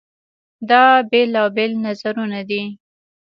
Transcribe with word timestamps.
دا 0.69 0.83
بېلابېل 1.11 1.71
نظرونه 1.85 2.39
دي. 2.49 2.63